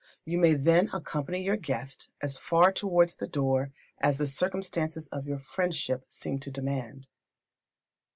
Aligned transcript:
You 0.25 0.39
may 0.39 0.55
then 0.55 0.89
accompany 0.91 1.43
your 1.43 1.57
guest 1.57 2.09
as 2.23 2.39
far 2.39 2.71
towards 2.71 3.13
the 3.13 3.27
door 3.27 3.71
as 4.01 4.17
the 4.17 4.25
circumstances 4.25 5.07
of 5.09 5.27
your 5.27 5.37
friendship 5.37 6.07
seem 6.09 6.39
to 6.39 6.49
demand. 6.49 7.07